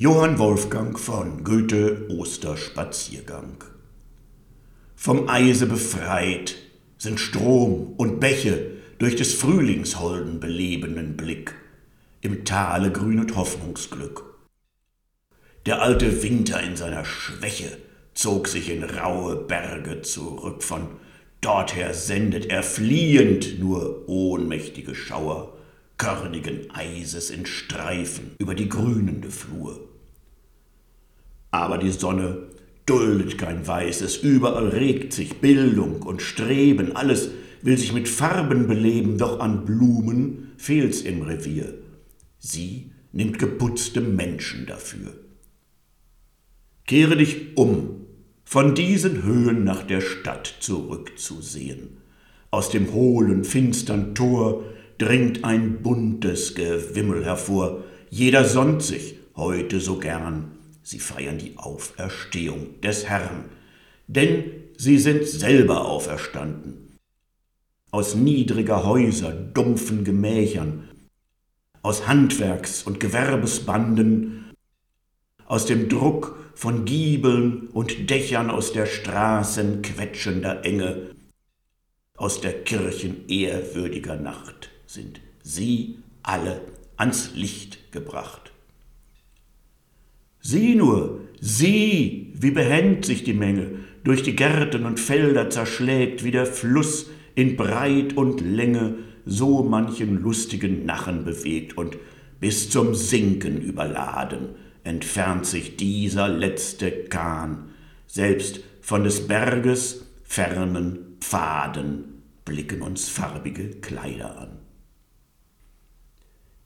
Johann 0.00 0.38
Wolfgang 0.38 0.96
von 0.96 1.42
Goethe 1.42 2.06
Osterspaziergang. 2.08 3.64
Vom 4.94 5.28
Eise 5.28 5.66
befreit 5.66 6.54
sind 6.98 7.18
Strom 7.18 7.94
und 7.96 8.20
Bäche 8.20 8.76
durch 9.00 9.16
des 9.16 9.34
Frühlingsholden 9.34 10.38
belebenden 10.38 11.16
Blick, 11.16 11.52
im 12.20 12.44
Tale 12.44 12.92
grünet 12.92 13.34
Hoffnungsglück. 13.34 14.22
Der 15.66 15.82
alte 15.82 16.22
Winter 16.22 16.62
in 16.62 16.76
seiner 16.76 17.04
Schwäche 17.04 17.76
zog 18.14 18.46
sich 18.46 18.70
in 18.70 18.84
raue 18.84 19.34
Berge 19.34 20.02
zurück, 20.02 20.62
von 20.62 20.86
dorther 21.40 21.92
sendet 21.92 22.46
er 22.46 22.62
fliehend 22.62 23.58
nur 23.58 24.08
ohnmächtige 24.08 24.94
Schauer, 24.94 25.58
körnigen 25.96 26.70
Eises 26.70 27.30
in 27.30 27.46
Streifen 27.46 28.36
über 28.38 28.54
die 28.54 28.68
grünende 28.68 29.32
Flur. 29.32 29.87
Aber 31.58 31.78
die 31.78 31.90
Sonne 31.90 32.36
duldet 32.86 33.36
kein 33.36 33.66
Weißes, 33.66 34.18
überall 34.18 34.68
regt 34.68 35.12
sich 35.12 35.40
Bildung 35.40 36.02
und 36.02 36.22
Streben, 36.22 36.94
alles 36.94 37.30
will 37.62 37.76
sich 37.76 37.92
mit 37.92 38.08
Farben 38.08 38.68
beleben, 38.68 39.18
doch 39.18 39.40
an 39.40 39.64
Blumen 39.64 40.52
fehlt's 40.56 41.00
im 41.00 41.22
Revier. 41.22 41.74
Sie 42.38 42.92
nimmt 43.10 43.40
geputzte 43.40 44.00
Menschen 44.00 44.66
dafür. 44.66 45.12
Kehre 46.86 47.16
dich 47.16 47.56
um, 47.56 48.06
von 48.44 48.76
diesen 48.76 49.24
Höhen 49.24 49.64
nach 49.64 49.82
der 49.82 50.00
Stadt 50.00 50.58
zurückzusehen. 50.60 51.96
Aus 52.52 52.70
dem 52.70 52.92
hohlen, 52.92 53.42
finstern 53.42 54.14
Tor 54.14 54.62
dringt 54.98 55.42
ein 55.42 55.82
buntes 55.82 56.54
Gewimmel 56.54 57.24
hervor. 57.24 57.82
Jeder 58.10 58.44
sonnt 58.44 58.82
sich 58.84 59.16
heute 59.34 59.80
so 59.80 59.98
gern. 59.98 60.57
Sie 60.90 61.00
feiern 61.00 61.36
die 61.36 61.58
Auferstehung 61.58 62.80
des 62.80 63.04
Herrn, 63.04 63.50
denn 64.06 64.44
sie 64.78 64.96
sind 64.96 65.26
selber 65.26 65.84
auferstanden. 65.84 66.96
Aus 67.90 68.14
niedriger 68.14 68.86
Häuser, 68.86 69.32
dumpfen 69.32 70.02
Gemächern, 70.02 70.88
aus 71.82 72.08
Handwerks- 72.08 72.84
und 72.84 73.00
Gewerbesbanden, 73.00 74.54
aus 75.44 75.66
dem 75.66 75.90
Druck 75.90 76.38
von 76.54 76.86
Giebeln 76.86 77.68
und 77.68 78.08
Dächern 78.08 78.48
aus 78.48 78.72
der 78.72 78.86
Straßen 78.86 79.82
quetschender 79.82 80.64
Enge, 80.64 81.10
aus 82.16 82.40
der 82.40 82.64
Kirchen 82.64 83.28
ehrwürdiger 83.28 84.16
Nacht 84.16 84.70
sind 84.86 85.20
sie 85.42 85.98
alle 86.22 86.62
ans 86.96 87.34
Licht 87.34 87.92
gebracht. 87.92 88.52
Sieh 90.50 90.76
nur, 90.76 91.20
sieh, 91.42 92.32
wie 92.32 92.50
behend 92.52 93.04
sich 93.04 93.22
die 93.22 93.34
Menge 93.34 93.80
durch 94.02 94.22
die 94.22 94.34
Gärten 94.34 94.86
und 94.86 94.98
Felder 94.98 95.50
zerschlägt, 95.50 96.24
wie 96.24 96.30
der 96.30 96.46
Fluss 96.46 97.10
in 97.34 97.54
Breit 97.58 98.16
und 98.16 98.40
Länge 98.40 98.94
so 99.26 99.62
manchen 99.62 100.22
lustigen 100.22 100.86
Narren 100.86 101.26
bewegt 101.26 101.76
und 101.76 101.98
bis 102.40 102.70
zum 102.70 102.94
Sinken 102.94 103.60
überladen 103.60 104.54
entfernt 104.84 105.44
sich 105.44 105.76
dieser 105.76 106.28
letzte 106.28 106.92
Kahn, 106.92 107.72
selbst 108.06 108.60
von 108.80 109.04
des 109.04 109.28
Berges 109.28 110.06
fernen 110.24 111.18
Pfaden 111.20 112.22
blicken 112.46 112.80
uns 112.80 113.10
farbige 113.10 113.68
Kleider 113.82 114.38
an. 114.38 114.60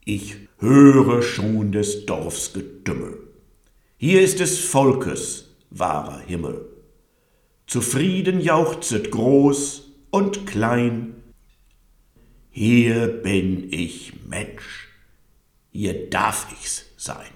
Ich 0.04 0.36
höre 0.60 1.20
schon 1.22 1.72
des 1.72 2.06
Dorfs 2.06 2.52
Getümmel. 2.52 3.31
Hier 4.04 4.20
ist 4.20 4.40
des 4.40 4.58
Volkes 4.58 5.54
wahrer 5.70 6.18
Himmel. 6.18 6.68
Zufrieden 7.68 8.40
jauchzet 8.40 9.12
groß 9.12 9.92
und 10.10 10.44
klein. 10.44 11.22
Hier 12.50 13.06
bin 13.06 13.72
ich 13.72 14.14
Mensch, 14.26 14.88
hier 15.70 16.10
darf 16.10 16.48
ich's 16.50 16.86
sein. 16.96 17.30